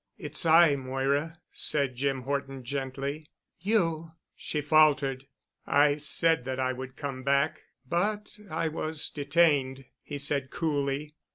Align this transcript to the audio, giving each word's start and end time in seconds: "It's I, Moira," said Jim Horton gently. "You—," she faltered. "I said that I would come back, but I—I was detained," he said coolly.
"It's 0.17 0.47
I, 0.47 0.75
Moira," 0.75 1.37
said 1.51 1.95
Jim 1.95 2.23
Horton 2.23 2.63
gently. 2.63 3.27
"You—," 3.59 4.13
she 4.35 4.59
faltered. 4.59 5.27
"I 5.67 5.97
said 5.97 6.43
that 6.45 6.59
I 6.59 6.73
would 6.73 6.95
come 6.95 7.21
back, 7.21 7.65
but 7.87 8.39
I—I 8.49 8.67
was 8.69 9.11
detained," 9.11 9.85
he 10.01 10.17
said 10.17 10.49
coolly. 10.49 11.13